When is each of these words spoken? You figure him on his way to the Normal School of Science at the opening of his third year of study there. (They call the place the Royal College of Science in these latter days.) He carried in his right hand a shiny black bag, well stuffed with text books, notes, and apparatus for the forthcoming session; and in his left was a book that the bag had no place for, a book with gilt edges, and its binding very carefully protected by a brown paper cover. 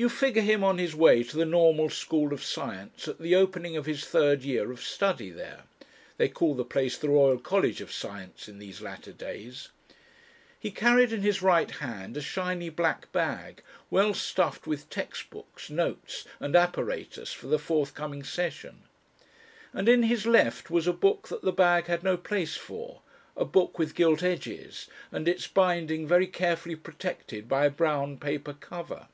You 0.00 0.08
figure 0.08 0.42
him 0.42 0.62
on 0.62 0.78
his 0.78 0.94
way 0.94 1.24
to 1.24 1.36
the 1.36 1.44
Normal 1.44 1.90
School 1.90 2.32
of 2.32 2.44
Science 2.44 3.08
at 3.08 3.18
the 3.18 3.34
opening 3.34 3.76
of 3.76 3.86
his 3.86 4.04
third 4.04 4.44
year 4.44 4.70
of 4.70 4.80
study 4.80 5.28
there. 5.28 5.64
(They 6.18 6.28
call 6.28 6.54
the 6.54 6.64
place 6.64 6.96
the 6.96 7.08
Royal 7.08 7.40
College 7.40 7.80
of 7.80 7.90
Science 7.90 8.48
in 8.48 8.60
these 8.60 8.80
latter 8.80 9.10
days.) 9.10 9.70
He 10.56 10.70
carried 10.70 11.12
in 11.12 11.22
his 11.22 11.42
right 11.42 11.68
hand 11.68 12.16
a 12.16 12.20
shiny 12.20 12.68
black 12.68 13.10
bag, 13.10 13.60
well 13.90 14.14
stuffed 14.14 14.68
with 14.68 14.88
text 14.88 15.30
books, 15.30 15.68
notes, 15.68 16.24
and 16.38 16.54
apparatus 16.54 17.32
for 17.32 17.48
the 17.48 17.58
forthcoming 17.58 18.22
session; 18.22 18.84
and 19.72 19.88
in 19.88 20.04
his 20.04 20.26
left 20.26 20.70
was 20.70 20.86
a 20.86 20.92
book 20.92 21.26
that 21.26 21.42
the 21.42 21.50
bag 21.50 21.86
had 21.86 22.04
no 22.04 22.16
place 22.16 22.54
for, 22.56 23.00
a 23.36 23.44
book 23.44 23.80
with 23.80 23.96
gilt 23.96 24.22
edges, 24.22 24.86
and 25.10 25.26
its 25.26 25.48
binding 25.48 26.06
very 26.06 26.28
carefully 26.28 26.76
protected 26.76 27.48
by 27.48 27.66
a 27.66 27.70
brown 27.70 28.16
paper 28.16 28.52
cover. 28.52 29.08